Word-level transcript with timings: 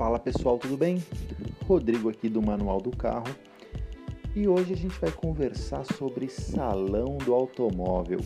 Fala 0.00 0.18
pessoal, 0.18 0.56
tudo 0.56 0.78
bem? 0.78 0.96
Rodrigo 1.66 2.08
aqui 2.08 2.30
do 2.30 2.40
Manual 2.40 2.80
do 2.80 2.90
Carro 2.90 3.36
e 4.34 4.48
hoje 4.48 4.72
a 4.72 4.76
gente 4.76 4.98
vai 4.98 5.12
conversar 5.12 5.84
sobre 5.84 6.26
salão 6.26 7.18
do 7.18 7.34
automóvel. 7.34 8.18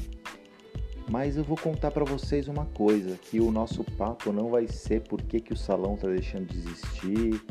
Mas 1.10 1.36
eu 1.36 1.42
vou 1.42 1.56
contar 1.56 1.90
para 1.90 2.04
vocês 2.04 2.46
uma 2.46 2.64
coisa, 2.66 3.16
que 3.16 3.40
o 3.40 3.50
nosso 3.50 3.82
papo 3.82 4.32
não 4.32 4.50
vai 4.50 4.68
ser 4.68 5.00
por 5.00 5.20
que, 5.20 5.40
que 5.40 5.52
o 5.52 5.56
salão 5.56 5.96
está 5.96 6.06
deixando 6.06 6.46
de 6.46 6.58
existir, 6.58 7.42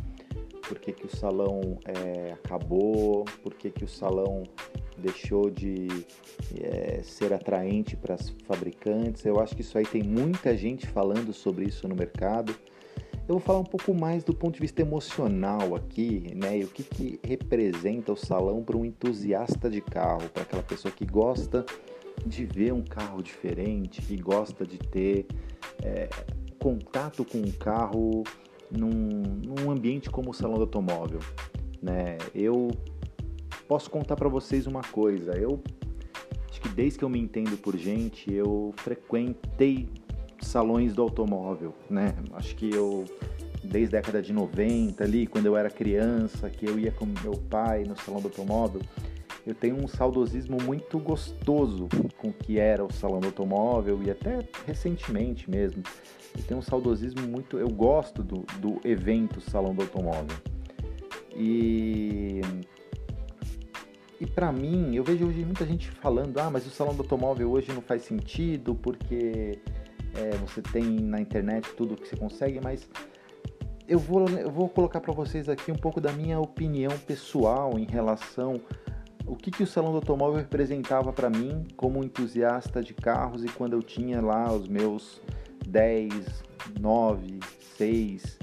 por 0.70 0.80
que, 0.80 0.94
que 0.94 1.06
o 1.06 1.14
salão 1.14 1.78
é, 1.84 2.32
acabou, 2.32 3.26
por 3.44 3.54
que, 3.54 3.70
que 3.70 3.84
o 3.84 3.90
salão 3.90 4.44
deixou 4.98 5.50
de 5.50 5.90
é, 6.62 7.02
ser 7.04 7.34
atraente 7.34 7.98
para 7.98 8.16
as 8.16 8.30
fabricantes. 8.48 9.26
Eu 9.26 9.42
acho 9.42 9.54
que 9.54 9.64
isso 9.64 9.78
aí 9.78 9.86
tem 9.86 10.02
muita 10.02 10.56
gente 10.56 10.88
falando 10.88 11.34
sobre 11.34 11.66
isso 11.66 11.90
no 11.90 11.96
mercado. 11.96 12.56
Eu 13.26 13.36
vou 13.36 13.40
falar 13.40 13.60
um 13.60 13.66
pouco 13.66 13.94
mais 13.94 14.22
do 14.24 14.34
ponto 14.34 14.56
de 14.56 14.60
vista 14.60 14.82
emocional 14.82 15.76
aqui, 15.76 16.34
né? 16.36 16.60
E 16.60 16.64
o 16.66 16.68
que, 16.68 16.84
que 16.84 17.20
representa 17.24 18.12
o 18.12 18.18
salão 18.18 18.62
para 18.62 18.76
um 18.76 18.84
entusiasta 18.84 19.70
de 19.70 19.80
carro, 19.80 20.30
para 20.30 20.44
aquela 20.44 20.64
pessoa 20.64 20.94
que 20.94 21.06
gosta 21.06 21.66
de 22.26 22.46
ver 22.46 22.74
um 22.74 22.84
carro 22.84 23.24
diferente, 23.24 24.02
que 24.02 24.18
gosta 24.18 24.66
de 24.66 24.78
ter 24.78 25.26
é, 25.82 26.10
contato 26.60 27.24
com 27.24 27.38
um 27.38 27.52
carro 27.52 28.24
num, 28.70 28.90
num 28.90 29.72
ambiente 29.72 30.10
como 30.10 30.32
o 30.32 30.34
salão 30.34 30.56
do 30.56 30.64
automóvel, 30.64 31.20
né? 31.82 32.18
Eu 32.36 32.72
posso 33.70 33.90
contar 33.90 34.18
para 34.18 34.28
vocês 34.28 34.68
uma 34.68 34.82
coisa. 34.82 35.32
Eu 35.38 35.64
acho 36.50 36.60
que 36.60 36.68
desde 36.68 37.00
que 37.00 37.06
eu 37.06 37.10
me 37.10 37.20
entendo 37.20 37.58
por 37.58 37.78
gente, 37.78 38.34
eu 38.34 38.74
frequentei 38.76 39.88
salões 40.44 40.94
do 40.94 41.02
automóvel, 41.02 41.74
né? 41.90 42.16
Acho 42.34 42.56
que 42.56 42.74
eu 42.74 43.06
desde 43.64 43.96
a 43.96 44.02
década 44.02 44.22
de 44.22 44.34
90 44.34 45.04
ali, 45.04 45.26
quando 45.26 45.46
eu 45.46 45.56
era 45.56 45.70
criança, 45.70 46.50
que 46.50 46.68
eu 46.68 46.78
ia 46.78 46.92
com 46.92 47.06
meu 47.06 47.32
pai 47.50 47.84
no 47.84 47.96
salão 47.96 48.20
do 48.20 48.28
automóvel, 48.28 48.82
eu 49.46 49.56
tenho 49.56 49.76
um 49.76 49.88
saudosismo 49.88 50.58
muito 50.62 51.00
gostoso 51.00 51.88
com 52.18 52.30
o 52.30 52.34
que 52.34 52.60
era 52.60 52.84
o 52.84 52.92
salão 52.92 53.20
do 53.20 53.28
automóvel 53.28 54.02
e 54.04 54.12
até 54.12 54.40
recentemente 54.66 55.50
mesmo. 55.50 55.84
Eu 56.38 56.44
tenho 56.44 56.60
um 56.60 56.64
saudosismo 56.64 57.22
muito, 57.28 57.58
eu 57.58 57.70
gosto 57.70 58.24
do, 58.24 58.46
do 58.60 58.80
evento 58.86 59.40
salão 59.42 59.74
do 59.74 59.82
automóvel. 59.82 60.38
E 61.36 62.42
e 64.22 64.26
para 64.26 64.54
mim, 64.54 64.96
eu 64.96 65.04
vejo 65.04 65.28
hoje 65.28 65.44
muita 65.44 65.66
gente 65.66 65.90
falando: 65.92 66.38
ah, 66.40 66.50
mas 66.50 66.66
o 66.66 66.70
salão 66.70 66.96
do 66.96 67.02
automóvel 67.02 67.52
hoje 67.52 67.74
não 67.74 67.82
faz 67.82 68.04
sentido 68.04 68.74
porque 68.74 69.60
é, 70.16 70.32
você 70.38 70.62
tem 70.62 70.84
na 70.84 71.20
internet 71.20 71.70
tudo 71.76 71.94
o 71.94 71.98
que 71.98 72.08
você 72.08 72.16
consegue, 72.16 72.60
mas 72.62 72.88
eu 73.88 74.00
vou, 74.00 74.28
eu 74.30 74.50
vou 74.50 74.70
colocar 74.70 75.02
para 75.02 75.14
vocês 75.14 75.50
aqui 75.50 75.72
um 75.72 75.78
pouco 75.78 76.00
da 76.00 76.12
minha 76.12 76.40
opinião 76.40 76.98
pessoal 77.00 77.78
em 77.78 77.86
relação 77.86 78.62
o 79.26 79.36
que, 79.36 79.52
que 79.52 79.64
o 79.64 79.68
salão 79.68 79.92
do 79.92 79.98
automóvel 79.98 80.38
representava 80.38 81.14
para 81.14 81.30
mim 81.30 81.66
como 81.78 82.04
entusiasta 82.04 82.82
de 82.82 82.94
carros 82.94 83.44
e 83.44 83.48
quando 83.48 83.74
eu 83.74 83.82
tinha 83.82 84.22
lá 84.22 84.52
os 84.52 84.68
meus 84.68 85.22
10, 85.68 86.44
9, 86.80 87.40
6, 87.78 88.40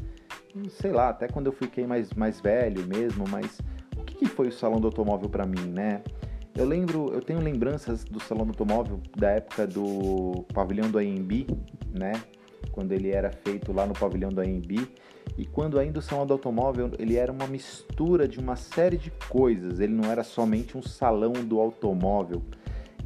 sei 0.71 0.91
lá, 0.91 1.11
até 1.11 1.29
quando 1.29 1.47
eu 1.47 1.53
fiquei 1.53 1.87
mais, 1.87 2.13
mais 2.15 2.41
velho 2.41 2.87
mesmo, 2.87 3.25
mas 3.29 3.61
que 4.07 4.27
foi 4.27 4.49
o 4.49 4.53
salão 4.53 4.81
do 4.81 4.87
automóvel 4.87 5.29
para 5.29 5.47
mim, 5.47 5.69
né? 5.69 6.03
Eu 6.55 6.67
lembro, 6.67 7.13
eu 7.13 7.23
tenho 7.23 7.41
lembranças 7.41 8.05
do 8.05 8.21
salão 8.21 8.45
do 8.45 8.51
automóvel 8.51 9.01
da 9.17 9.31
época 9.31 9.67
do 9.67 10.45
pavilhão 10.53 10.91
do 10.91 10.99
AMB, 10.99 11.47
né? 11.93 12.13
Quando 12.73 12.93
ele 12.93 13.11
era 13.11 13.31
feito 13.31 13.73
lá 13.73 13.87
no 13.87 13.95
pavilhão 13.95 14.31
do 14.31 14.41
AMB 14.41 14.89
e 15.39 15.47
quando 15.47 15.79
ainda 15.79 16.01
o 16.01 16.03
salão 16.03 16.27
do 16.27 16.33
automóvel 16.33 16.91
ele 16.99 17.17
era 17.17 17.33
uma 17.33 17.47
mistura 17.47 18.29
de 18.29 18.39
uma 18.39 18.57
série 18.57 18.97
de 18.99 19.11
coisas. 19.29 19.81
Ele 19.81 19.93
não 19.93 20.11
era 20.11 20.23
somente 20.23 20.77
um 20.77 20.83
salão 20.83 21.33
do 21.33 21.61
automóvel. 21.61 22.43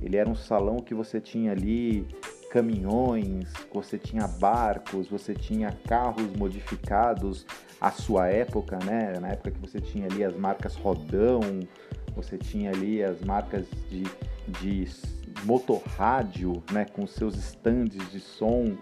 Ele 0.03 0.17
era 0.17 0.29
um 0.29 0.35
salão 0.35 0.79
que 0.79 0.95
você 0.95 1.21
tinha 1.21 1.53
ali 1.53 2.07
caminhões, 2.51 3.53
você 3.73 3.99
tinha 3.99 4.29
barcos, 4.29 5.09
você 5.09 5.35
tinha 5.35 5.77
carros 5.89 6.31
modificados 6.37 7.45
à 7.81 7.91
sua 7.91 8.29
época, 8.29 8.79
né? 8.85 9.15
Na 9.21 9.29
época 9.29 9.51
que 9.51 9.59
você 9.59 9.81
tinha 9.81 10.07
ali 10.07 10.23
as 10.23 10.37
marcas 10.37 10.77
Rodão, 10.77 11.41
você 12.15 12.39
tinha 12.39 12.71
ali 12.71 13.03
as 13.03 13.21
marcas 13.23 13.67
de, 13.91 14.05
de 14.61 14.87
motorrádio, 15.45 16.63
né? 16.73 16.85
Com 16.85 17.07
seus 17.07 17.37
estandes 17.37 18.11
de 18.11 18.21
som. 18.21 18.77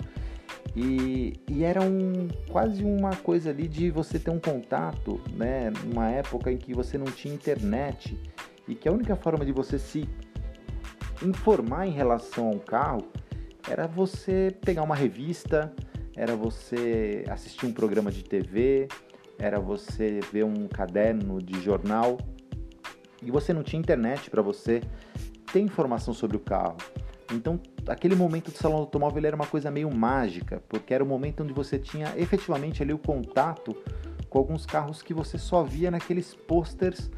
E, 0.74 1.34
e, 1.50 1.64
era 1.64 1.82
um, 1.82 2.28
quase 2.50 2.82
uma 2.82 3.14
coisa 3.16 3.50
ali 3.50 3.68
de 3.68 3.90
você 3.90 4.18
ter 4.18 4.30
um 4.30 4.38
contato, 4.38 5.20
né? 5.32 5.70
Numa 5.84 6.10
época 6.10 6.50
em 6.50 6.56
que 6.56 6.72
você 6.72 6.96
não 6.96 7.06
tinha 7.06 7.34
internet 7.34 8.18
e 8.66 8.74
que 8.74 8.88
a 8.88 8.92
única 8.92 9.16
forma 9.16 9.44
de 9.44 9.52
você 9.52 9.78
se 9.78 10.08
informar 11.22 11.86
em 11.86 11.90
relação 11.90 12.48
ao 12.48 12.58
carro 12.58 13.06
era 13.68 13.86
você 13.86 14.54
pegar 14.64 14.82
uma 14.82 14.96
revista, 14.96 15.72
era 16.16 16.34
você 16.34 17.24
assistir 17.28 17.66
um 17.66 17.72
programa 17.72 18.10
de 18.10 18.24
TV, 18.24 18.88
era 19.38 19.60
você 19.60 20.20
ver 20.32 20.44
um 20.44 20.68
caderno 20.68 21.40
de 21.40 21.60
jornal 21.60 22.18
e 23.22 23.30
você 23.30 23.52
não 23.52 23.62
tinha 23.62 23.80
internet 23.80 24.30
para 24.30 24.42
você 24.42 24.82
ter 25.52 25.60
informação 25.60 26.12
sobre 26.14 26.36
o 26.36 26.40
carro. 26.40 26.76
Então, 27.32 27.58
aquele 27.86 28.14
momento 28.14 28.50
do 28.50 28.56
salão 28.56 28.78
do 28.78 28.82
automóvel 28.82 29.24
era 29.24 29.36
uma 29.36 29.46
coisa 29.46 29.70
meio 29.70 29.94
mágica, 29.94 30.62
porque 30.68 30.92
era 30.92 31.02
o 31.02 31.06
momento 31.06 31.42
onde 31.42 31.52
você 31.52 31.78
tinha 31.78 32.12
efetivamente 32.16 32.82
ali 32.82 32.92
o 32.92 32.98
contato 32.98 33.76
com 34.28 34.38
alguns 34.38 34.64
carros 34.64 35.02
que 35.02 35.12
você 35.12 35.38
só 35.38 35.62
via 35.62 35.90
naqueles 35.90 36.34
posters, 36.34 37.10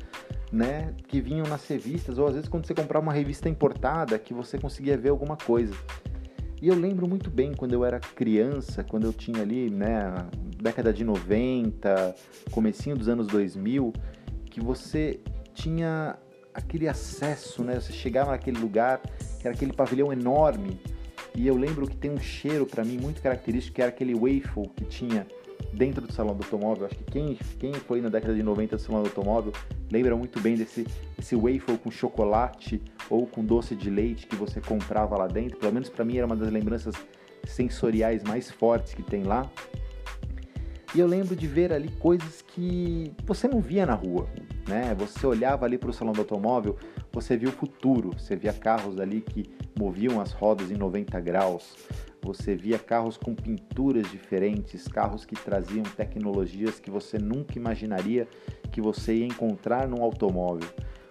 né, 0.51 0.95
que 1.09 1.21
vinham 1.21 1.47
nas 1.47 1.67
revistas, 1.67 2.19
ou 2.19 2.27
às 2.27 2.35
vezes 2.35 2.49
quando 2.49 2.67
você 2.67 2.75
comprava 2.75 3.05
uma 3.05 3.13
revista 3.13 3.49
importada, 3.49 4.19
que 4.19 4.35
você 4.35 4.59
conseguia 4.59 4.97
ver 4.97 5.11
alguma 5.11 5.37
coisa. 5.37 5.75
E 6.61 6.69
eu 6.69 6.75
lembro 6.75 7.07
muito 7.07 7.31
bem 7.31 7.53
quando 7.53 7.73
eu 7.73 7.85
era 7.85 8.01
criança, 8.01 8.83
quando 8.83 9.05
eu 9.05 9.13
tinha 9.13 9.43
ali, 9.43 9.71
né, 9.71 10.13
década 10.61 10.93
de 10.93 11.05
90, 11.05 12.15
comecinho 12.51 12.97
dos 12.97 13.09
anos 13.09 13.27
2000, 13.27 13.93
que 14.47 14.61
você 14.61 15.21
tinha 15.55 16.19
aquele 16.53 16.89
acesso, 16.89 17.63
né? 17.63 17.81
Você 17.81 17.93
chegava 17.93 18.33
naquele 18.33 18.59
lugar, 18.59 19.01
que 19.41 19.47
era 19.47 19.55
aquele 19.55 19.73
pavilhão 19.73 20.13
enorme, 20.13 20.81
e 21.35 21.47
eu 21.47 21.57
lembro 21.57 21.87
que 21.87 21.97
tem 21.97 22.11
um 22.11 22.21
cheiro 22.21 22.65
para 22.65 22.85
mim 22.85 22.99
muito 22.99 23.21
característico, 23.21 23.75
que 23.75 23.83
era 23.83 23.91
aquele 23.91 24.15
waffle 24.15 24.69
que 24.77 24.85
tinha 24.85 25.27
dentro 25.73 26.07
do 26.07 26.13
salão 26.13 26.35
do 26.35 26.45
automóvel. 26.45 26.87
Acho 26.87 26.97
que 26.97 27.05
quem, 27.05 27.35
quem 27.59 27.75
foi 27.75 28.01
na 28.01 28.09
década 28.09 28.35
de 28.35 28.43
90 28.43 28.77
do 28.77 28.83
salão 28.83 29.03
do 29.03 29.09
automóvel 29.09 29.53
lembra 29.91 30.17
muito 30.17 30.41
bem 30.41 30.55
desse 30.55 30.87
esse 31.19 31.35
waffle 31.35 31.79
com 31.79 31.91
chocolate 31.91 32.81
ou 33.11 33.27
com 33.27 33.45
doce 33.45 33.75
de 33.75 33.91
leite 33.91 34.27
que 34.27 34.37
você 34.37 34.61
comprava 34.61 35.17
lá 35.17 35.27
dentro. 35.27 35.59
Pelo 35.59 35.73
menos 35.73 35.89
para 35.89 36.05
mim 36.05 36.17
era 36.17 36.27
uma 36.27 36.37
das 36.37 36.51
lembranças 36.51 36.95
sensoriais 37.45 38.23
mais 38.23 38.51
fortes 38.51 38.95
que 38.95 39.03
tem 39.03 39.25
lá. 39.25 39.51
E 40.95 41.01
eu 41.01 41.07
lembro 41.09 41.35
de 41.35 41.47
ver 41.49 41.73
ali 41.73 41.89
coisas 41.99 42.43
que 42.43 43.13
você 43.25 43.49
não 43.49 43.61
via 43.61 43.85
na 43.85 43.95
rua, 43.95 44.29
né? 44.69 44.95
Você 44.99 45.27
olhava 45.27 45.65
ali 45.65 45.79
para 45.79 45.91
o 45.91 45.93
salão 45.93 46.13
do 46.13 46.21
automóvel, 46.21 46.77
você 47.13 47.37
via 47.37 47.49
o 47.49 47.53
futuro, 47.53 48.13
você 48.19 48.37
via 48.37 48.53
carros 48.53 48.99
ali 48.99 49.21
que 49.21 49.45
moviam 49.79 50.21
as 50.21 50.33
rodas 50.33 50.71
em 50.71 50.77
90 50.77 51.19
graus, 51.21 51.77
você 52.23 52.57
via 52.57 52.79
carros 52.79 53.17
com 53.17 53.35
pinturas 53.35 54.11
diferentes, 54.11 54.89
carros 54.89 55.25
que 55.25 55.35
traziam 55.35 55.83
tecnologias 55.83 56.81
que 56.81 56.91
você 56.91 57.19
nunca 57.19 57.59
imaginaria 57.59 58.27
que 58.73 58.81
você 58.81 59.15
ia 59.15 59.27
encontrar 59.27 59.87
num 59.87 60.03
automóvel. 60.03 60.69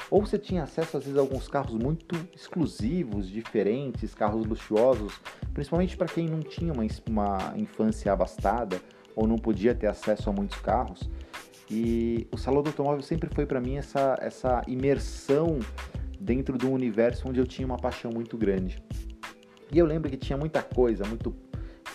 Ou 0.10 0.22
você 0.22 0.38
tinha 0.38 0.64
acesso 0.64 0.98
às 0.98 1.04
vezes 1.04 1.18
a 1.18 1.22
alguns 1.22 1.48
carros 1.48 1.76
muito 1.76 2.16
exclusivos, 2.36 3.30
diferentes, 3.30 4.14
carros 4.14 4.46
luxuosos, 4.46 5.20
principalmente 5.54 5.98
para 5.98 6.08
quem 6.08 6.28
não 6.28 6.42
tinha 6.42 6.74
uma, 6.74 6.86
uma 7.10 7.54
infância 7.58 8.12
abastada 8.12 8.82
ou 9.16 9.28
não 9.28 9.38
podia 9.38 9.74
ter 9.74 9.88
acesso 9.88 10.30
a 10.30 10.34
muitos 10.34 10.60
carros. 10.60 11.10
E 11.70 12.28
o 12.32 12.38
salão 12.38 12.62
do 12.62 12.70
automóvel 12.70 13.02
sempre 13.02 13.30
foi 13.34 13.46
para 13.46 13.60
mim 13.60 13.78
essa, 13.78 14.18
essa 14.22 14.62
imersão 14.68 15.60
dentro 16.20 16.58
de 16.58 16.66
um 16.66 16.74
universo 16.74 17.28
onde 17.28 17.40
eu 17.40 17.48
tinha 17.48 17.66
uma 17.66 17.78
paixão 17.78 18.12
muito 18.12 18.38
grande. 18.38 18.82
E 19.72 19.78
eu 19.78 19.86
lembro 19.86 20.10
que 20.10 20.18
tinha 20.18 20.38
muita 20.38 20.62
coisa, 20.62 21.04
muito 21.06 21.36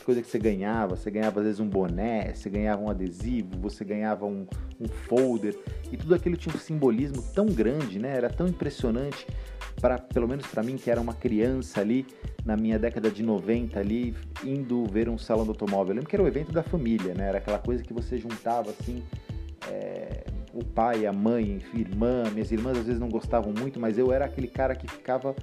coisa 0.08 0.22
que 0.22 0.28
você 0.28 0.38
ganhava. 0.38 0.96
Você 0.96 1.10
ganhava 1.10 1.40
às 1.40 1.44
vezes 1.44 1.60
um 1.60 1.68
boné, 1.68 2.32
você 2.32 2.48
ganhava 2.48 2.80
um 2.80 2.88
adesivo, 2.88 3.50
você 3.60 3.84
ganhava 3.84 4.24
um, 4.24 4.46
um 4.80 4.88
folder. 4.88 5.54
E 5.92 5.98
tudo 5.98 6.14
aquilo 6.14 6.34
tinha 6.34 6.54
um 6.54 6.58
simbolismo 6.58 7.22
tão 7.34 7.44
grande, 7.44 7.98
né? 7.98 8.16
Era 8.16 8.30
tão 8.30 8.48
impressionante, 8.48 9.26
para 9.82 9.98
pelo 9.98 10.26
menos 10.26 10.46
para 10.46 10.62
mim 10.62 10.76
que 10.76 10.90
era 10.90 10.98
uma 10.98 11.12
criança 11.12 11.82
ali 11.82 12.06
na 12.42 12.56
minha 12.56 12.78
década 12.78 13.10
de 13.10 13.22
90 13.22 13.78
ali, 13.78 14.14
indo 14.42 14.86
ver 14.86 15.10
um 15.10 15.18
salão 15.18 15.44
do 15.44 15.50
automóvel. 15.50 15.90
Eu 15.90 15.96
lembro 15.96 16.08
que 16.08 16.16
era 16.16 16.22
o 16.22 16.26
evento 16.26 16.52
da 16.52 16.62
família, 16.62 17.12
né? 17.12 17.28
Era 17.28 17.36
aquela 17.36 17.58
coisa 17.58 17.82
que 17.82 17.92
você 17.92 18.16
juntava 18.16 18.70
assim. 18.70 19.02
É, 19.70 20.24
o 20.52 20.64
pai, 20.64 21.06
a 21.06 21.12
mãe, 21.12 21.60
irmã, 21.74 22.24
minhas 22.32 22.50
irmãs 22.50 22.78
às 22.78 22.84
vezes 22.84 23.00
não 23.00 23.08
gostavam 23.08 23.52
muito, 23.52 23.78
mas 23.78 23.98
eu 23.98 24.12
era 24.12 24.24
aquele 24.24 24.48
cara 24.48 24.74
que 24.74 24.90
ficava 24.90 25.34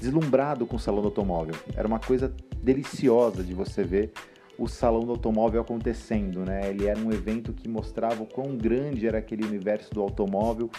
deslumbrado 0.00 0.66
com 0.66 0.76
o 0.76 0.78
salão 0.78 1.00
do 1.00 1.08
automóvel. 1.08 1.54
Era 1.74 1.86
uma 1.86 1.98
coisa 1.98 2.32
deliciosa 2.62 3.42
de 3.42 3.54
você 3.54 3.82
ver 3.82 4.12
o 4.58 4.68
salão 4.68 5.00
do 5.00 5.12
automóvel 5.12 5.60
acontecendo, 5.60 6.44
né? 6.44 6.68
Ele 6.68 6.86
era 6.86 6.98
um 6.98 7.10
evento 7.10 7.52
que 7.52 7.66
mostrava 7.66 8.22
o 8.22 8.26
quão 8.26 8.56
grande 8.56 9.06
era 9.06 9.18
aquele 9.18 9.44
universo 9.44 9.90
do 9.94 10.02
automóvel 10.02 10.70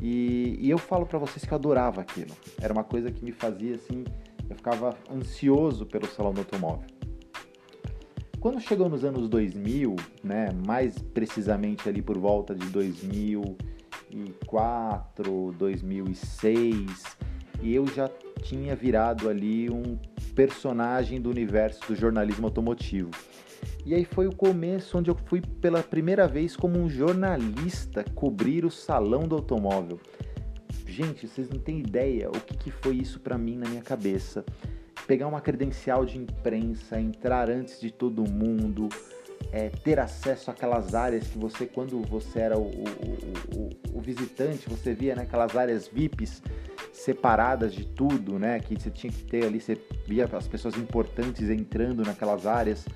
e, 0.00 0.58
e 0.60 0.70
eu 0.70 0.78
falo 0.78 1.06
para 1.06 1.18
vocês 1.18 1.44
que 1.44 1.52
eu 1.52 1.56
adorava 1.56 2.00
aquilo. 2.00 2.34
Era 2.60 2.72
uma 2.72 2.84
coisa 2.84 3.10
que 3.10 3.24
me 3.24 3.32
fazia 3.32 3.76
assim, 3.76 4.04
eu 4.48 4.56
ficava 4.56 4.94
ansioso 5.10 5.86
pelo 5.86 6.06
salão 6.06 6.32
do 6.32 6.40
automóvel. 6.40 6.86
Quando 8.42 8.60
chegou 8.60 8.88
nos 8.88 9.04
anos 9.04 9.28
2000, 9.28 9.94
né, 10.24 10.48
mais 10.66 10.98
precisamente 10.98 11.88
ali 11.88 12.02
por 12.02 12.18
volta 12.18 12.56
de 12.56 12.66
2004, 12.70 15.54
2006, 15.56 17.04
e 17.62 17.72
eu 17.72 17.86
já 17.86 18.10
tinha 18.42 18.74
virado 18.74 19.28
ali 19.28 19.70
um 19.70 19.96
personagem 20.34 21.20
do 21.20 21.30
universo 21.30 21.86
do 21.86 21.94
jornalismo 21.94 22.48
automotivo. 22.48 23.12
E 23.86 23.94
aí 23.94 24.04
foi 24.04 24.26
o 24.26 24.34
começo 24.34 24.98
onde 24.98 25.08
eu 25.08 25.16
fui 25.26 25.40
pela 25.40 25.80
primeira 25.80 26.26
vez 26.26 26.56
como 26.56 26.80
um 26.80 26.90
jornalista 26.90 28.04
cobrir 28.12 28.64
o 28.64 28.72
salão 28.72 29.22
do 29.22 29.36
automóvel. 29.36 30.00
Gente, 30.84 31.28
vocês 31.28 31.48
não 31.48 31.60
têm 31.60 31.78
ideia 31.78 32.28
o 32.28 32.40
que, 32.40 32.56
que 32.56 32.72
foi 32.72 32.96
isso 32.96 33.20
para 33.20 33.38
mim 33.38 33.56
na 33.56 33.68
minha 33.68 33.82
cabeça. 33.82 34.44
Pegar 35.06 35.26
uma 35.26 35.40
credencial 35.40 36.04
de 36.04 36.18
imprensa, 36.18 37.00
entrar 37.00 37.50
antes 37.50 37.80
de 37.80 37.90
todo 37.90 38.28
mundo, 38.28 38.88
é, 39.50 39.68
ter 39.68 39.98
acesso 39.98 40.50
àquelas 40.50 40.94
áreas 40.94 41.26
que 41.26 41.38
você, 41.38 41.66
quando 41.66 42.00
você 42.02 42.40
era 42.40 42.58
o, 42.58 42.62
o, 42.62 43.56
o, 43.56 43.98
o 43.98 44.00
visitante, 44.00 44.68
você 44.68 44.94
via 44.94 45.14
né, 45.16 45.26
áreas 45.58 45.88
VIPs 45.88 46.42
separadas 46.92 47.74
de 47.74 47.84
tudo, 47.84 48.38
né? 48.38 48.60
Que 48.60 48.80
você 48.80 48.90
tinha 48.90 49.12
que 49.12 49.24
ter 49.24 49.44
ali, 49.44 49.60
você 49.60 49.78
via 50.06 50.28
as 50.32 50.46
pessoas 50.46 50.76
importantes 50.76 51.48
entrando 51.48 52.02
naquelas 52.02 52.46
áreas. 52.46 52.86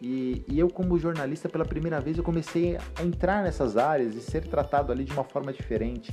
E, 0.00 0.44
e, 0.48 0.58
eu, 0.58 0.68
como 0.68 0.98
jornalista, 0.98 1.48
pela 1.48 1.64
primeira 1.64 2.00
vez, 2.00 2.16
eu 2.16 2.24
comecei 2.24 2.76
a 2.76 3.02
entrar 3.02 3.42
nessas 3.42 3.76
áreas 3.76 4.14
e 4.14 4.20
ser 4.20 4.46
tratado 4.46 4.92
ali 4.92 5.04
de 5.04 5.12
uma 5.12 5.24
forma 5.24 5.52
diferente. 5.52 6.12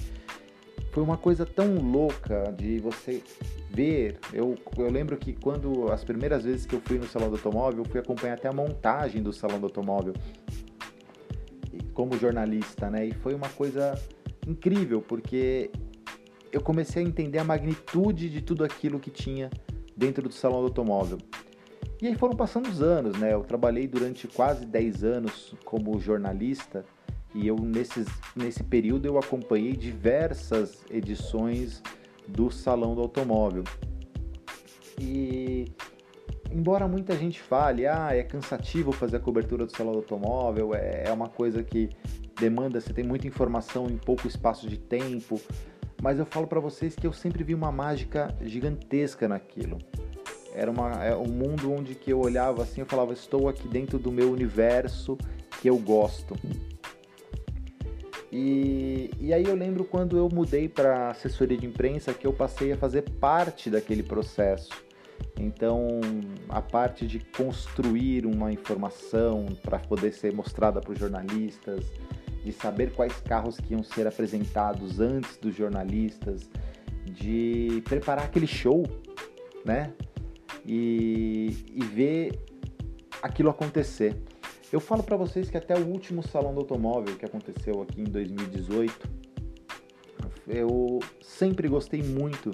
Foi 0.97 1.03
uma 1.03 1.15
coisa 1.15 1.45
tão 1.45 1.75
louca 1.75 2.51
de 2.57 2.79
você 2.79 3.21
ver. 3.69 4.17
Eu, 4.33 4.55
eu 4.79 4.89
lembro 4.89 5.15
que 5.15 5.31
quando 5.31 5.91
as 5.91 6.03
primeiras 6.03 6.43
vezes 6.43 6.65
que 6.65 6.73
eu 6.73 6.81
fui 6.83 6.97
no 6.97 7.05
salão 7.05 7.29
do 7.29 7.35
automóvel, 7.35 7.83
eu 7.83 7.85
fui 7.85 7.99
acompanhar 7.99 8.33
até 8.33 8.47
a 8.47 8.51
montagem 8.51 9.21
do 9.21 9.31
salão 9.31 9.59
do 9.59 9.67
automóvel 9.67 10.13
como 11.93 12.17
jornalista, 12.17 12.89
né? 12.89 13.05
E 13.05 13.13
foi 13.13 13.35
uma 13.35 13.47
coisa 13.49 13.93
incrível 14.47 14.99
porque 14.99 15.69
eu 16.51 16.61
comecei 16.61 17.03
a 17.03 17.07
entender 17.07 17.37
a 17.37 17.43
magnitude 17.43 18.27
de 18.27 18.41
tudo 18.41 18.63
aquilo 18.63 18.99
que 18.99 19.11
tinha 19.11 19.51
dentro 19.95 20.27
do 20.27 20.33
salão 20.33 20.61
do 20.61 20.65
automóvel. 20.65 21.19
E 22.01 22.07
aí 22.07 22.15
foram 22.15 22.35
passando 22.35 22.67
os 22.69 22.81
anos, 22.81 23.15
né? 23.19 23.35
Eu 23.35 23.41
trabalhei 23.41 23.87
durante 23.87 24.27
quase 24.27 24.65
10 24.65 25.03
anos 25.03 25.53
como 25.63 25.99
jornalista 25.99 26.83
e 27.33 27.47
eu 27.47 27.55
nesses, 27.55 28.07
nesse 28.35 28.63
período 28.63 29.05
eu 29.05 29.17
acompanhei 29.17 29.73
diversas 29.73 30.83
edições 30.89 31.81
do 32.27 32.49
Salão 32.51 32.95
do 32.95 33.01
Automóvel. 33.01 33.63
E 34.99 35.71
embora 36.51 36.87
muita 36.87 37.15
gente 37.15 37.39
fale, 37.41 37.85
ah, 37.85 38.09
é 38.11 38.23
cansativo 38.23 38.91
fazer 38.91 39.17
a 39.17 39.19
cobertura 39.19 39.65
do 39.65 39.75
Salão 39.75 39.93
do 39.93 39.99
Automóvel, 39.99 40.73
é, 40.73 41.03
é 41.05 41.11
uma 41.11 41.29
coisa 41.29 41.63
que 41.63 41.89
demanda, 42.39 42.79
você 42.79 42.93
tem 42.93 43.03
muita 43.03 43.27
informação 43.27 43.87
em 43.87 43.97
pouco 43.97 44.27
espaço 44.27 44.67
de 44.67 44.77
tempo, 44.77 45.39
mas 46.01 46.19
eu 46.19 46.25
falo 46.25 46.47
para 46.47 46.59
vocês 46.59 46.95
que 46.95 47.05
eu 47.05 47.13
sempre 47.13 47.43
vi 47.43 47.53
uma 47.53 47.71
mágica 47.71 48.35
gigantesca 48.41 49.27
naquilo 49.27 49.77
era 50.57 50.71
uma, 50.71 51.03
é 51.03 51.15
um 51.15 51.27
mundo 51.27 51.71
onde 51.71 51.93
que 51.93 52.11
eu 52.11 52.19
olhava 52.19 52.63
assim, 52.63 52.81
eu 52.81 52.87
falava, 52.87 53.13
estou 53.13 53.47
aqui 53.47 53.67
dentro 53.67 53.99
do 53.99 54.11
meu 54.11 54.31
universo 54.31 55.15
que 55.61 55.69
eu 55.69 55.77
gosto. 55.77 56.35
E, 58.39 59.09
e 59.19 59.33
aí 59.33 59.45
eu 59.45 59.55
lembro 59.55 59.83
quando 59.83 60.15
eu 60.15 60.29
mudei 60.29 60.69
para 60.69 61.09
assessoria 61.09 61.57
de 61.57 61.65
imprensa 61.65 62.13
que 62.13 62.27
eu 62.27 62.31
passei 62.31 62.71
a 62.71 62.77
fazer 62.77 63.01
parte 63.01 63.67
daquele 63.67 64.03
processo. 64.03 64.69
Então, 65.39 65.99
a 66.47 66.61
parte 66.61 67.07
de 67.07 67.17
construir 67.35 68.27
uma 68.27 68.51
informação 68.51 69.47
para 69.63 69.79
poder 69.79 70.11
ser 70.13 70.31
mostrada 70.33 70.79
para 70.79 70.91
os 70.91 70.99
jornalistas, 70.99 71.91
de 72.43 72.51
saber 72.51 72.91
quais 72.91 73.19
carros 73.21 73.59
que 73.59 73.73
iam 73.73 73.83
ser 73.83 74.05
apresentados 74.05 74.99
antes 74.99 75.35
dos 75.37 75.55
jornalistas, 75.55 76.47
de 77.05 77.81
preparar 77.85 78.25
aquele 78.25 78.45
show, 78.45 78.83
né? 79.65 79.93
e, 80.63 81.65
e 81.73 81.83
ver 81.83 82.39
aquilo 83.23 83.49
acontecer. 83.49 84.15
Eu 84.71 84.81
falo 84.81 85.01
para 85.01 85.15
vocês 85.15 85.49
que 85.49 85.55
até 85.55 85.75
o 85.75 85.87
último 85.87 86.21
salão 86.21 86.53
do 86.53 86.59
automóvel 86.59 87.15
que 87.15 87.23
aconteceu 87.23 87.81
aqui 87.81 88.01
em 88.01 88.03
2018, 88.03 89.09
eu 90.45 90.99
sempre 91.21 91.69
gostei 91.69 92.03
muito 92.03 92.51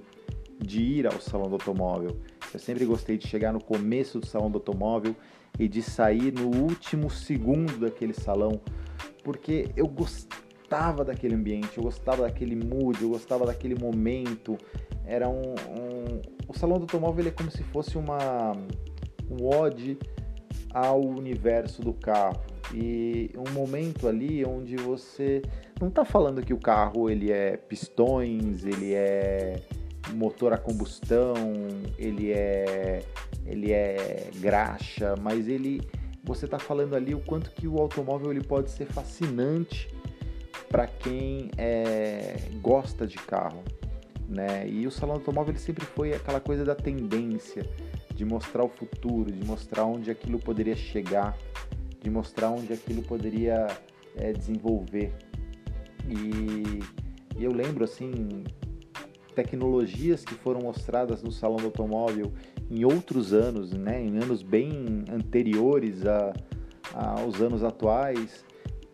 de 0.60 0.82
ir 0.82 1.08
ao 1.08 1.20
salão 1.20 1.48
do 1.48 1.56
automóvel. 1.56 2.20
Eu 2.54 2.60
sempre 2.60 2.86
gostei 2.86 3.18
de 3.18 3.28
chegar 3.28 3.52
no 3.52 3.64
começo 3.64 4.20
do 4.20 4.28
salão 4.28 4.52
do 4.52 4.60
automóvel 4.60 5.16
e 5.58 5.68
de 5.68 5.82
sair 5.82 6.32
no 6.32 6.56
último 6.56 7.10
segundo 7.10 7.80
daquele 7.80 8.14
salão, 8.14 8.62
porque 9.24 9.70
eu 9.76 9.88
gostava 9.88 11.04
daquele 11.04 11.34
ambiente, 11.34 11.78
eu 11.78 11.84
gostava 11.84 12.24
daquele 12.24 12.56
mood, 12.56 13.02
eu 13.02 13.10
gostava 13.10 13.44
daquele 13.44 13.74
momento. 13.74 14.56
Era 15.04 15.28
um, 15.28 15.42
um 15.42 16.22
o 16.48 16.54
salão 16.56 16.78
do 16.78 16.84
automóvel 16.84 17.28
é 17.28 17.32
como 17.32 17.50
se 17.50 17.64
fosse 17.64 17.98
uma 17.98 18.56
um 19.32 19.48
ode 19.48 19.98
ao 20.74 21.02
universo 21.02 21.82
do 21.82 21.94
carro 21.94 22.42
e 22.74 23.32
um 23.38 23.52
momento 23.52 24.08
ali 24.08 24.44
onde 24.46 24.76
você 24.78 25.42
não 25.80 25.90
está 25.90 26.04
falando 26.04 26.42
que 26.42 26.54
o 26.54 26.58
carro 26.58 27.10
ele 27.10 27.32
é 27.32 27.58
pistões, 27.58 28.66
ele 28.66 28.94
é 28.94 29.62
motor 30.14 30.54
a 30.54 30.58
combustão, 30.58 31.36
ele 31.98 32.32
é 32.32 33.04
ele 33.46 33.72
é 33.72 34.30
graxa, 34.40 35.16
mas 35.22 35.48
ele 35.48 35.82
você 36.24 36.46
está 36.46 36.58
falando 36.58 36.96
ali 36.96 37.14
o 37.14 37.20
quanto 37.20 37.52
que 37.52 37.68
o 37.68 37.78
automóvel 37.78 38.32
ele 38.32 38.44
pode 38.44 38.72
ser 38.72 38.86
fascinante 38.86 39.94
para 40.70 40.88
quem 40.88 41.52
é, 41.58 42.38
gosta 42.62 43.06
de 43.06 43.18
carro 43.18 43.62
né? 44.28 44.68
E 44.68 44.86
o 44.88 44.92
salão 44.92 45.16
automóvel 45.16 45.52
ele 45.52 45.60
sempre 45.60 45.86
foi 45.86 46.14
aquela 46.14 46.40
coisa 46.40 46.66
da 46.66 46.76
tendência, 46.76 47.70
de 48.16 48.26
mostrar 48.26 48.64
o 48.64 48.70
futuro, 48.70 49.32
de 49.32 49.46
mostrar 49.46 49.86
onde 49.86 50.12
aquilo 50.12 50.40
poderia 50.40 50.76
chegar, 50.76 51.38
de 52.02 52.10
mostrar 52.10 52.50
onde 52.50 52.72
aquilo 52.74 53.02
poderia 53.04 53.68
é, 54.16 54.32
desenvolver. 54.32 55.14
E, 56.08 56.80
e 57.38 57.44
eu 57.44 57.52
lembro 57.52 57.84
assim 57.84 58.44
tecnologias 59.34 60.24
que 60.24 60.36
foram 60.36 60.62
mostradas 60.62 61.24
no 61.24 61.32
salão 61.32 61.58
do 61.58 61.66
automóvel 61.66 62.32
em 62.70 62.86
outros 62.86 63.34
anos, 63.34 63.74
né, 63.74 64.02
em 64.02 64.18
anos 64.18 64.44
bem 64.44 65.04
anteriores 65.12 66.06
a, 66.06 66.34
a, 66.94 67.22
aos 67.22 67.42
anos 67.42 67.64
atuais, 67.64 68.46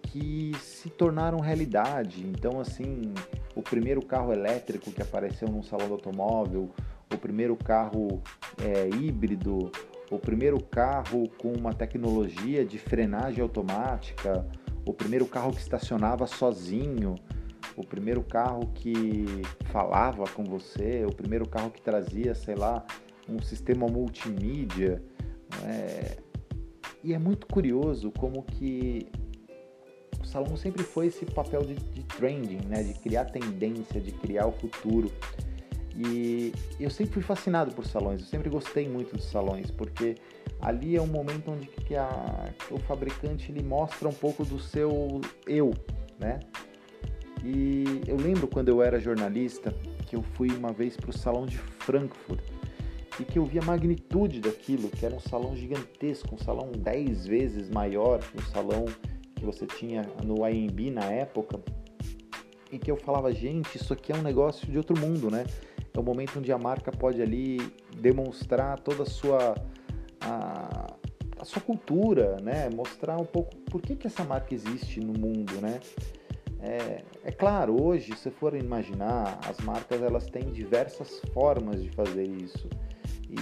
que 0.04 0.54
se 0.60 0.90
tornaram 0.90 1.40
realidade. 1.40 2.26
Então, 2.26 2.60
assim, 2.60 3.14
o 3.56 3.62
primeiro 3.62 4.02
carro 4.02 4.34
elétrico 4.34 4.92
que 4.92 5.02
apareceu 5.02 5.48
num 5.48 5.62
salão 5.62 5.88
do 5.88 5.94
automóvel, 5.94 6.72
o 7.14 7.18
primeiro 7.18 7.56
carro 7.56 8.22
é, 8.62 8.90
híbrido, 8.96 9.72
o 10.10 10.18
primeiro 10.18 10.62
carro 10.62 11.30
com 11.38 11.52
uma 11.54 11.74
tecnologia 11.74 12.66
de 12.66 12.78
frenagem 12.78 13.42
automática, 13.42 14.46
o 14.86 14.94
primeiro 14.94 15.26
carro 15.26 15.52
que 15.52 15.62
estacionava 15.62 16.26
sozinho, 16.28 17.16
o 17.76 17.86
primeiro 17.86 18.24
carro 18.24 18.72
que 18.74 19.26
falava 19.72 20.26
com 20.26 20.44
você, 20.44 21.06
o 21.06 21.14
primeiro 21.14 21.48
carro 21.48 21.70
que 21.72 21.82
trazia, 21.82 22.34
sei 22.34 22.56
lá, 22.56 22.86
um 23.28 23.42
sistema 23.42 23.88
multimídia. 23.88 25.02
É... 25.66 26.18
E 27.04 27.14
é 27.14 27.20
muito 27.20 27.48
curioso 27.48 28.12
como 28.12 28.44
que 28.44 29.08
salão 30.30 30.56
sempre 30.56 30.84
foi 30.84 31.08
esse 31.08 31.26
papel 31.26 31.62
de, 31.62 31.76
de 31.76 32.04
trending, 32.04 32.62
né? 32.68 32.84
De 32.84 32.94
criar 32.94 33.26
tendência, 33.26 34.00
de 34.00 34.12
criar 34.12 34.48
o 34.48 34.52
futuro. 34.52 35.12
E 36.02 36.54
eu 36.80 36.90
sempre 36.90 37.16
fui 37.16 37.22
fascinado 37.22 37.74
por 37.74 37.86
salões, 37.86 38.22
eu 38.22 38.28
sempre 38.28 38.50
gostei 38.50 38.88
muito 38.88 39.18
dos 39.18 39.26
salões, 39.26 39.70
porque 39.70 40.16
ali 40.62 40.96
é 40.96 41.02
um 41.02 41.08
momento 41.08 41.52
onde 41.52 41.68
que 41.68 41.94
a, 41.94 42.54
o 42.72 42.80
fabricante 42.80 43.52
ele 43.52 43.62
mostra 43.62 44.08
um 44.08 44.14
pouco 44.14 44.46
do 44.46 44.58
seu 44.58 45.20
eu, 45.46 45.74
né? 46.18 46.40
E 47.44 48.02
eu 48.08 48.16
lembro 48.16 48.48
quando 48.48 48.70
eu 48.70 48.82
era 48.82 48.98
jornalista 48.98 49.76
que 50.08 50.16
eu 50.16 50.24
fui 50.36 50.50
uma 50.52 50.72
vez 50.72 50.96
para 50.96 51.10
o 51.10 51.14
salão 51.14 51.46
de 51.46 51.58
Frankfurt 51.58 52.44
e 53.20 53.26
que 53.26 53.38
eu 53.38 53.44
vi 53.44 53.60
a 53.60 53.62
magnitude 53.62 54.40
daquilo, 54.40 54.88
que 54.88 55.06
era 55.06 55.14
um 55.14 55.20
salão 55.20 55.54
gigantesco, 55.54 56.34
um 56.34 56.38
salão 56.38 56.72
10 56.72 57.28
vezes 57.28 57.70
maior 57.70 58.20
que 58.20 58.38
um 58.38 58.46
salão 58.46 58.86
que 59.36 59.46
você 59.46 59.66
tinha 59.66 60.04
no 60.24 60.48
IMB 60.48 60.92
na 60.92 61.06
época, 61.06 61.60
e 62.72 62.78
que 62.78 62.90
eu 62.90 62.96
falava, 62.96 63.34
gente, 63.34 63.76
isso 63.78 63.94
aqui 63.94 64.12
é 64.12 64.16
um 64.16 64.22
negócio 64.22 64.70
de 64.70 64.78
outro 64.78 64.98
mundo, 65.00 65.30
né? 65.30 65.46
É 65.94 66.00
o 66.00 66.04
momento 66.04 66.40
onde 66.40 66.52
a 66.52 66.58
marca 66.58 66.92
pode 66.92 67.22
ali 67.22 67.58
demonstrar 67.98 68.80
toda 68.80 69.04
a 69.04 69.06
sua 69.06 69.56
a, 70.22 70.96
a 71.40 71.46
sua 71.46 71.62
cultura, 71.62 72.38
né? 72.42 72.70
Mostrar 72.76 73.18
um 73.18 73.26
pouco 73.26 73.56
por 73.72 73.82
que, 73.82 73.96
que 73.96 74.08
essa 74.08 74.24
marca 74.24 74.54
existe 74.54 75.00
no 75.00 75.14
mundo, 75.14 75.54
né? 75.62 75.80
É, 76.62 77.02
é, 77.24 77.32
claro, 77.32 77.82
hoje, 77.82 78.16
se 78.18 78.30
for 78.30 78.54
imaginar, 78.54 79.40
as 79.48 79.58
marcas 79.62 80.02
elas 80.02 80.26
têm 80.26 80.52
diversas 80.52 81.22
formas 81.34 81.82
de 81.82 81.90
fazer 81.90 82.28
isso. 82.28 82.68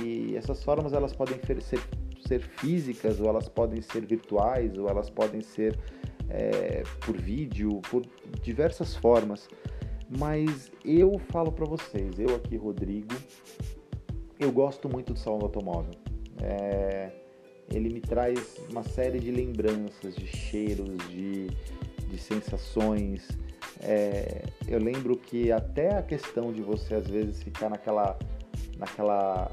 E 0.02 0.36
essas 0.36 0.64
formas 0.64 0.94
elas 0.94 1.14
podem 1.14 1.40
ser, 1.44 1.60
ser 2.28 2.42
físicas, 2.42 3.20
ou 3.20 3.28
elas 3.28 3.50
podem 3.50 3.82
ser 3.82 4.06
virtuais, 4.06 4.78
ou 4.78 4.88
elas 4.88 5.10
podem 5.10 5.42
ser 5.42 5.80
é, 6.30 6.84
por 7.00 7.18
vídeo, 7.18 7.82
por 7.90 8.06
diversas 8.44 8.96
formas. 8.96 9.48
Mas 10.10 10.72
eu 10.86 11.20
falo 11.32 11.52
para 11.52 11.66
vocês, 11.66 12.18
eu 12.18 12.36
aqui, 12.36 12.56
Rodrigo, 12.56 13.14
eu 14.40 14.52
gosto 14.52 14.88
muito 14.88 15.14
do 15.14 15.20
salão 15.20 15.40
do 15.40 15.46
automóvel. 15.46 15.94
É, 16.42 17.12
ele 17.70 17.90
me 17.90 18.00
traz 18.00 18.58
uma 18.70 18.84
série 18.84 19.20
de 19.20 19.32
lembranças, 19.32 20.16
de 20.16 20.26
cheiros, 20.26 20.98
de, 21.10 21.48
de 22.08 22.18
sensações. 22.18 23.28
É, 23.82 24.44
eu 24.68 24.80
lembro 24.80 25.18
que 25.18 25.52
até 25.52 25.96
a 25.96 26.02
questão 26.02 26.54
de 26.54 26.62
você 26.62 26.96
às 26.96 27.08
vezes 27.08 27.44
ficar 27.44 27.70
naquela, 27.70 28.18
naquela 28.78 29.52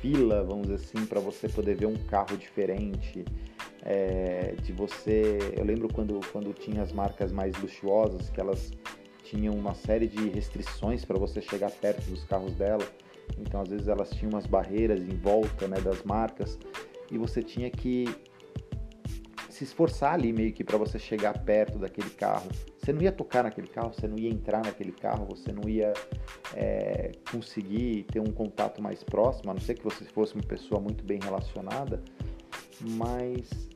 fila, 0.00 0.42
vamos 0.42 0.68
dizer 0.68 0.74
assim, 0.74 1.06
para 1.06 1.20
você 1.20 1.48
poder 1.48 1.76
ver 1.76 1.86
um 1.86 1.96
carro 2.06 2.36
diferente, 2.36 3.24
é, 3.82 4.54
de 4.62 4.72
você. 4.72 5.38
Eu 5.56 5.64
lembro 5.64 5.88
quando, 5.92 6.20
quando 6.32 6.52
tinha 6.52 6.82
as 6.82 6.92
marcas 6.92 7.30
mais 7.30 7.54
luxuosas, 7.60 8.28
que 8.30 8.40
elas 8.40 8.72
tinham 9.24 9.54
uma 9.54 9.74
série 9.74 10.06
de 10.06 10.28
restrições 10.28 11.04
para 11.04 11.18
você 11.18 11.40
chegar 11.40 11.70
perto 11.70 12.08
dos 12.08 12.24
carros 12.24 12.54
dela. 12.54 12.86
Então, 13.38 13.60
às 13.60 13.68
vezes, 13.68 13.88
elas 13.88 14.10
tinham 14.10 14.30
umas 14.30 14.46
barreiras 14.46 15.00
em 15.00 15.16
volta 15.16 15.66
né, 15.66 15.80
das 15.80 16.02
marcas 16.02 16.58
e 17.10 17.18
você 17.18 17.42
tinha 17.42 17.70
que 17.70 18.04
se 19.48 19.62
esforçar 19.62 20.14
ali 20.14 20.32
meio 20.32 20.52
que 20.52 20.64
para 20.64 20.76
você 20.76 20.98
chegar 20.98 21.38
perto 21.44 21.78
daquele 21.78 22.10
carro. 22.10 22.48
Você 22.76 22.92
não 22.92 23.00
ia 23.00 23.12
tocar 23.12 23.44
naquele 23.44 23.68
carro, 23.68 23.94
você 23.94 24.08
não 24.08 24.18
ia 24.18 24.28
entrar 24.28 24.64
naquele 24.64 24.90
carro, 24.90 25.24
você 25.26 25.52
não 25.52 25.68
ia 25.68 25.92
é, 26.54 27.12
conseguir 27.30 28.04
ter 28.12 28.18
um 28.18 28.32
contato 28.32 28.82
mais 28.82 29.04
próximo, 29.04 29.50
a 29.52 29.54
não 29.54 29.60
ser 29.60 29.74
que 29.74 29.84
você 29.84 30.04
fosse 30.04 30.34
uma 30.34 30.42
pessoa 30.42 30.80
muito 30.80 31.04
bem 31.04 31.20
relacionada, 31.22 32.02
mas 32.80 33.73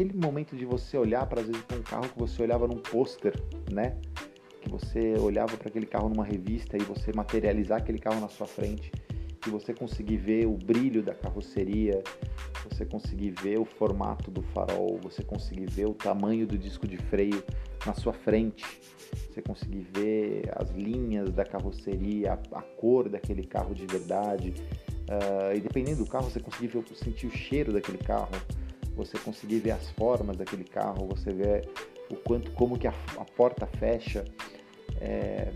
aquele 0.00 0.18
momento 0.18 0.56
de 0.56 0.64
você 0.64 0.96
olhar 0.96 1.26
para 1.26 1.42
às 1.42 1.46
vezes 1.46 1.62
para 1.62 1.76
um 1.76 1.82
carro 1.82 2.08
que 2.08 2.18
você 2.18 2.42
olhava 2.42 2.66
num 2.66 2.78
pôster, 2.78 3.34
né? 3.70 3.98
Que 4.62 4.70
você 4.70 5.14
olhava 5.18 5.58
para 5.58 5.68
aquele 5.68 5.84
carro 5.84 6.08
numa 6.08 6.24
revista 6.24 6.74
e 6.78 6.80
você 6.80 7.12
materializar 7.12 7.78
aquele 7.78 7.98
carro 7.98 8.18
na 8.18 8.28
sua 8.28 8.46
frente 8.46 8.90
que 9.42 9.50
você 9.50 9.72
conseguir 9.72 10.18
ver 10.18 10.46
o 10.46 10.52
brilho 10.52 11.02
da 11.02 11.14
carroceria, 11.14 12.02
você 12.68 12.84
conseguir 12.84 13.30
ver 13.42 13.58
o 13.58 13.64
formato 13.64 14.30
do 14.30 14.42
farol, 14.42 14.98
você 15.02 15.22
conseguir 15.22 15.66
ver 15.70 15.86
o 15.86 15.94
tamanho 15.94 16.46
do 16.46 16.58
disco 16.58 16.86
de 16.86 16.98
freio 16.98 17.42
na 17.86 17.94
sua 17.94 18.12
frente, 18.12 18.66
você 19.30 19.40
conseguir 19.40 19.86
ver 19.94 20.50
as 20.56 20.70
linhas 20.72 21.32
da 21.32 21.44
carroceria, 21.44 22.34
a, 22.34 22.58
a 22.58 22.62
cor 22.62 23.08
daquele 23.08 23.46
carro 23.46 23.74
de 23.74 23.86
verdade, 23.86 24.52
uh, 25.08 25.56
e 25.56 25.60
dependendo 25.60 26.04
do 26.04 26.10
carro, 26.10 26.30
você 26.30 26.40
conseguir 26.40 26.66
ver, 26.66 26.84
sentir 26.94 27.26
o 27.26 27.30
cheiro 27.30 27.72
daquele 27.72 27.98
carro, 27.98 28.28
você 28.94 29.18
conseguir 29.18 29.60
ver 29.60 29.72
as 29.72 29.90
formas 29.90 30.36
daquele 30.36 30.64
carro, 30.64 31.06
você 31.06 31.32
ver 31.32 31.68
o 32.10 32.16
quanto, 32.16 32.50
como 32.52 32.78
que 32.78 32.86
a, 32.86 32.94
a 33.16 33.24
porta 33.24 33.66
fecha. 33.66 34.24
É, 35.00 35.52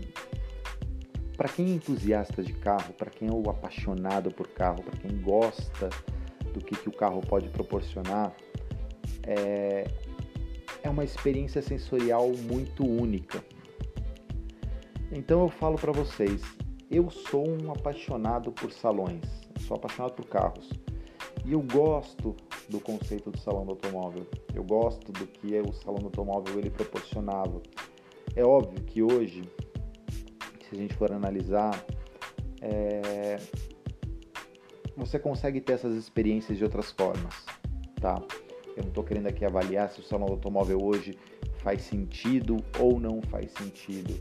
para 1.35 1.49
quem 1.49 1.67
é 1.67 1.69
entusiasta 1.75 2.41
de 2.41 2.53
carro, 2.53 2.93
para 2.93 3.11
quem 3.11 3.27
é 3.27 3.31
o 3.31 3.49
apaixonado 3.49 4.31
por 4.31 4.47
carro, 4.47 4.81
para 4.83 4.97
quem 4.97 5.21
gosta 5.21 5.89
do 6.53 6.61
que, 6.63 6.75
que 6.75 6.87
o 6.87 6.93
carro 6.93 7.19
pode 7.21 7.49
proporcionar, 7.49 8.33
é, 9.23 9.85
é 10.81 10.89
uma 10.89 11.03
experiência 11.03 11.61
sensorial 11.61 12.29
muito 12.29 12.85
única. 12.85 13.43
Então 15.11 15.41
eu 15.41 15.49
falo 15.49 15.77
para 15.77 15.91
vocês, 15.91 16.41
eu 16.89 17.09
sou 17.09 17.47
um 17.47 17.71
apaixonado 17.71 18.51
por 18.51 18.71
salões, 18.71 19.25
sou 19.59 19.75
apaixonado 19.75 20.13
por 20.13 20.25
carros 20.27 20.84
e 21.45 21.53
eu 21.53 21.61
gosto 21.61 22.35
do 22.67 22.79
conceito 22.79 23.29
do 23.29 23.39
salão 23.39 23.65
do 23.65 23.71
automóvel. 23.71 24.25
Eu 24.53 24.63
gosto 24.63 25.11
do 25.11 25.27
que 25.27 25.59
o 25.59 25.73
salão 25.73 25.99
do 25.99 26.05
automóvel 26.05 26.57
ele 26.57 26.69
proporcionava. 26.69 27.61
É 28.35 28.43
óbvio 28.43 28.83
que 28.83 29.03
hoje 29.03 29.43
se 30.69 30.75
a 30.75 30.77
gente 30.77 30.93
for 30.95 31.11
analisar, 31.11 31.85
é, 32.61 33.37
você 34.97 35.19
consegue 35.19 35.61
ter 35.61 35.73
essas 35.73 35.95
experiências 35.95 36.57
de 36.57 36.63
outras 36.63 36.91
formas, 36.91 37.45
tá? 38.01 38.21
Eu 38.75 38.83
não 38.83 38.89
estou 38.89 39.03
querendo 39.03 39.27
aqui 39.27 39.45
avaliar 39.45 39.89
se 39.89 39.99
o 39.99 40.03
salão 40.03 40.25
do 40.25 40.33
automóvel 40.33 40.83
hoje 40.83 41.17
faz 41.59 41.81
sentido 41.81 42.57
ou 42.79 42.99
não 42.99 43.21
faz 43.21 43.51
sentido. 43.51 44.13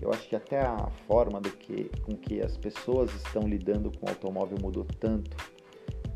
Eu 0.00 0.10
acho 0.10 0.28
que 0.28 0.34
até 0.34 0.60
a 0.60 0.88
forma 1.06 1.40
do 1.40 1.50
que, 1.50 1.90
com 2.02 2.16
que 2.16 2.40
as 2.40 2.56
pessoas 2.56 3.14
estão 3.14 3.42
lidando 3.42 3.90
com 3.98 4.06
o 4.06 4.08
automóvel 4.08 4.56
mudou 4.60 4.86
tanto. 4.98 5.36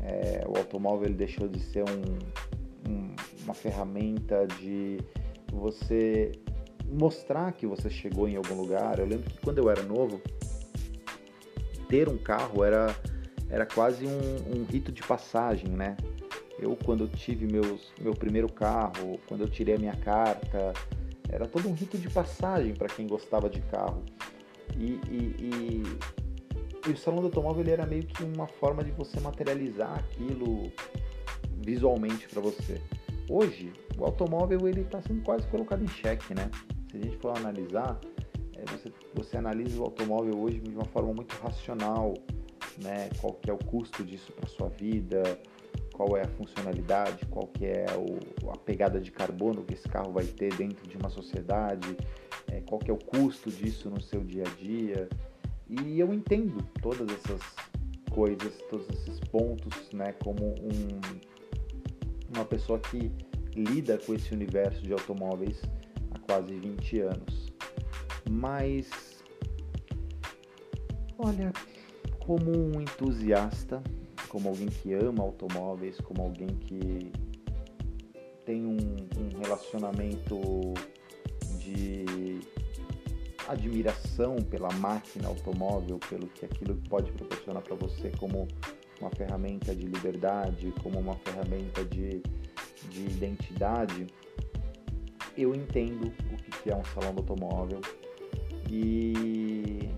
É, 0.05 0.45
o 0.47 0.55
automóvel 0.55 1.07
ele 1.07 1.15
deixou 1.15 1.47
de 1.47 1.59
ser 1.59 1.83
um, 1.83 2.91
um, 2.91 3.15
uma 3.43 3.55
ferramenta 3.55 4.45
de 4.59 4.99
você 5.51 6.31
mostrar 6.87 7.51
que 7.53 7.65
você 7.65 7.89
chegou 7.89 8.27
em 8.29 8.35
algum 8.35 8.53
lugar. 8.53 8.99
Eu 8.99 9.07
lembro 9.07 9.29
que 9.29 9.39
quando 9.39 9.57
eu 9.57 9.69
era 9.69 9.81
novo, 9.81 10.21
ter 11.89 12.07
um 12.07 12.17
carro 12.17 12.63
era, 12.63 12.95
era 13.49 13.65
quase 13.65 14.05
um, 14.05 14.59
um 14.59 14.63
rito 14.63 14.91
de 14.91 15.01
passagem, 15.01 15.69
né? 15.69 15.97
Eu, 16.59 16.77
quando 16.85 17.07
tive 17.07 17.47
meus, 17.47 17.91
meu 17.99 18.13
primeiro 18.13 18.51
carro, 18.51 19.19
quando 19.27 19.41
eu 19.41 19.49
tirei 19.49 19.75
a 19.75 19.79
minha 19.79 19.95
carta, 19.95 20.71
era 21.29 21.47
todo 21.47 21.67
um 21.67 21.73
rito 21.73 21.97
de 21.97 22.09
passagem 22.09 22.73
para 22.73 22.87
quem 22.87 23.07
gostava 23.07 23.49
de 23.49 23.59
carro. 23.61 24.03
E, 24.77 24.99
e, 25.09 25.35
e, 25.39 25.83
e, 26.87 26.91
o 26.91 26.97
salão 26.97 27.19
do 27.19 27.27
automóvel 27.27 27.61
ele 27.61 27.71
era 27.71 27.85
meio 27.85 28.05
que 28.05 28.23
uma 28.23 28.47
forma 28.47 28.83
de 28.83 28.91
você 28.91 29.19
materializar 29.19 29.97
aquilo 29.97 30.71
visualmente 31.63 32.27
para 32.27 32.41
você. 32.41 32.81
Hoje, 33.29 33.73
o 33.97 34.05
automóvel 34.05 34.67
ele 34.67 34.81
está 34.81 35.01
sendo 35.01 35.23
quase 35.23 35.47
colocado 35.47 35.83
em 35.83 35.87
xeque, 35.87 36.33
né? 36.35 36.49
se 36.95 36.97
a 36.97 37.03
gente 37.03 37.17
for 37.17 37.37
analisar, 37.37 37.99
é, 38.53 38.63
você, 38.71 38.91
você 39.13 39.37
analisa 39.37 39.79
o 39.79 39.83
automóvel 39.83 40.39
hoje 40.39 40.59
de 40.59 40.73
uma 40.73 40.85
forma 40.85 41.13
muito 41.13 41.35
racional, 41.35 42.13
né? 42.81 43.09
Qual 43.19 43.33
que 43.33 43.49
é 43.49 43.53
o 43.53 43.57
custo 43.57 44.03
disso 44.03 44.31
para 44.31 44.47
sua 44.47 44.69
vida, 44.69 45.23
qual 45.93 46.15
é 46.17 46.21
a 46.21 46.27
funcionalidade, 46.27 47.25
qual 47.27 47.47
que 47.47 47.65
é 47.65 47.85
o, 47.97 48.49
a 48.49 48.57
pegada 48.57 48.99
de 48.99 49.11
carbono 49.11 49.63
que 49.63 49.73
esse 49.73 49.87
carro 49.87 50.11
vai 50.11 50.25
ter 50.25 50.53
dentro 50.55 50.87
de 50.87 50.97
uma 50.97 51.09
sociedade, 51.09 51.97
é, 52.51 52.61
qual 52.61 52.79
que 52.79 52.89
é 52.89 52.93
o 52.93 52.97
custo 52.97 53.49
disso 53.49 53.89
no 53.89 54.01
seu 54.01 54.23
dia 54.23 54.43
a 54.43 54.61
dia. 54.61 55.09
E 55.69 55.99
eu 55.99 56.13
entendo 56.13 56.63
todas 56.81 57.07
essas 57.09 57.41
coisas, 58.11 58.53
todos 58.69 58.87
esses 58.89 59.19
pontos, 59.29 59.91
né, 59.91 60.13
como 60.23 60.43
um, 60.43 60.99
uma 62.33 62.45
pessoa 62.45 62.79
que 62.79 63.11
lida 63.55 63.97
com 63.97 64.13
esse 64.13 64.33
universo 64.33 64.81
de 64.81 64.93
automóveis 64.93 65.61
quase 66.25 66.53
20 66.55 66.99
anos. 67.01 67.53
Mas, 68.29 68.89
olha, 71.17 71.51
como 72.19 72.51
um 72.51 72.81
entusiasta, 72.81 73.81
como 74.29 74.49
alguém 74.49 74.67
que 74.67 74.93
ama 74.93 75.23
automóveis, 75.23 75.97
como 76.01 76.23
alguém 76.23 76.47
que 76.47 77.11
tem 78.45 78.65
um, 78.65 78.77
um 78.77 79.39
relacionamento 79.41 80.39
de 81.59 82.39
admiração 83.47 84.37
pela 84.37 84.71
máquina 84.73 85.27
automóvel, 85.27 85.99
pelo 86.09 86.27
que 86.27 86.45
aquilo 86.45 86.75
pode 86.89 87.11
proporcionar 87.11 87.61
para 87.61 87.75
você 87.75 88.11
como 88.17 88.47
uma 88.99 89.09
ferramenta 89.11 89.75
de 89.75 89.85
liberdade, 89.85 90.73
como 90.81 90.99
uma 90.99 91.15
ferramenta 91.15 91.83
de, 91.83 92.21
de 92.89 93.05
identidade, 93.05 94.07
eu 95.37 95.53
entendo 95.53 96.07
o 96.07 96.63
que 96.63 96.71
é 96.71 96.75
um 96.75 96.83
salão 96.85 97.13
do 97.13 97.19
automóvel. 97.19 97.81
E, 98.69 99.89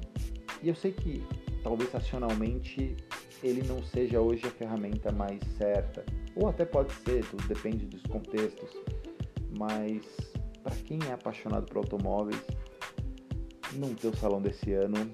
e 0.61 0.67
eu 0.67 0.75
sei 0.75 0.91
que 0.91 1.23
talvez 1.63 1.91
racionalmente 1.91 2.97
ele 3.43 3.61
não 3.67 3.83
seja 3.83 4.19
hoje 4.19 4.45
a 4.45 4.49
ferramenta 4.49 5.11
mais 5.11 5.39
certa, 5.57 6.03
ou 6.35 6.47
até 6.47 6.65
pode 6.65 6.91
ser, 6.93 7.23
tudo 7.25 7.47
depende 7.47 7.85
dos 7.85 8.01
contextos, 8.03 8.71
mas 9.57 10.01
para 10.63 10.75
quem 10.75 10.99
é 11.07 11.13
apaixonado 11.13 11.65
por 11.67 11.77
automóveis, 11.77 12.41
não 13.73 13.93
ter 13.93 14.07
o 14.07 14.15
salão 14.17 14.41
desse 14.41 14.73
ano, 14.73 15.11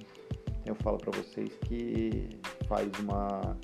eu 0.65 0.75
falo 0.75 0.97
para 0.97 1.11
vocês 1.11 1.49
que 1.65 2.29
faz 2.67 2.89
uma 2.99 3.57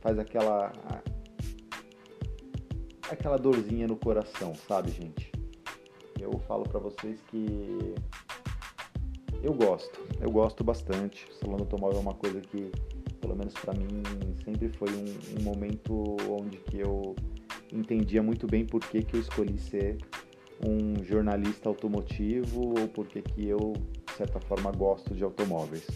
faz 0.00 0.18
aquela 0.18 0.72
aquela 3.10 3.36
dorzinha 3.38 3.86
no 3.86 3.96
coração, 3.96 4.54
sabe, 4.54 4.90
gente? 4.90 5.36
eu 6.20 6.38
falo 6.40 6.64
para 6.64 6.80
vocês 6.80 7.20
que 7.28 7.94
eu 9.42 9.54
gosto, 9.54 10.00
eu 10.20 10.30
gosto 10.30 10.64
bastante. 10.64 11.26
O 11.30 11.34
salão 11.34 11.56
do 11.56 11.62
automóvel 11.62 11.98
é 11.98 12.00
uma 12.00 12.14
coisa 12.14 12.40
que 12.40 12.70
pelo 13.20 13.36
menos 13.36 13.54
para 13.54 13.74
mim, 13.74 13.88
sempre 14.44 14.68
foi 14.68 14.88
um, 14.90 15.40
um, 15.40 15.42
momento 15.42 16.16
onde 16.30 16.58
que 16.58 16.78
eu 16.78 17.14
entendia 17.72 18.22
muito 18.22 18.46
bem 18.46 18.64
por 18.64 18.80
que, 18.80 19.02
que 19.02 19.16
eu 19.16 19.20
escolhi 19.20 19.58
ser 19.58 19.98
um 20.64 21.02
jornalista 21.04 21.68
automotivo 21.68 22.78
ou 22.80 22.88
por 22.88 23.06
que, 23.06 23.22
que 23.22 23.46
eu, 23.46 23.74
de 24.06 24.12
certa 24.12 24.40
forma, 24.40 24.70
gosto 24.72 25.14
de 25.14 25.22
automóveis. 25.22 25.86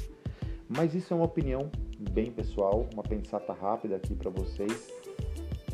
Mas 0.69 0.95
isso 0.95 1.13
é 1.13 1.17
uma 1.17 1.27
opinião 1.27 1.71
bem 2.13 2.31
pessoal, 2.31 2.89
uma 2.93 3.03
pensata 3.03 3.53
rápida 3.53 3.97
aqui 3.97 4.15
para 4.15 4.31
vocês. 4.31 4.89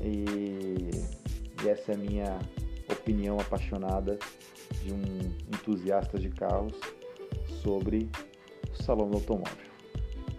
E, 0.02 0.90
e 1.62 1.68
essa 1.68 1.92
é 1.92 1.94
a 1.94 1.98
minha 1.98 2.38
opinião 2.90 3.38
apaixonada 3.38 4.18
de 4.82 4.92
um 4.92 5.02
entusiasta 5.54 6.18
de 6.18 6.30
carros 6.30 6.78
sobre 7.62 8.08
o 8.72 8.82
salão 8.82 9.10
do 9.10 9.16
automóvel. 9.16 9.66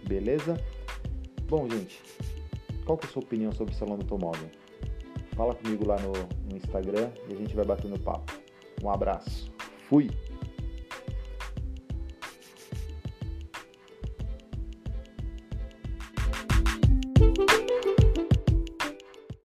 Beleza? 0.06 0.58
Bom, 1.48 1.68
gente, 1.68 2.02
qual 2.84 2.96
que 2.96 3.06
é 3.06 3.08
a 3.08 3.12
sua 3.12 3.22
opinião 3.22 3.52
sobre 3.52 3.74
o 3.74 3.76
salão 3.76 3.96
do 3.96 4.02
automóvel? 4.02 4.48
Fala 5.36 5.54
comigo 5.54 5.86
lá 5.86 5.96
no, 6.00 6.12
no 6.50 6.56
Instagram 6.56 7.10
e 7.28 7.32
a 7.32 7.36
gente 7.36 7.54
vai 7.54 7.64
batendo 7.64 7.98
papo. 8.00 8.37
Um 8.82 8.90
abraço. 8.90 9.50
Fui! 9.88 10.10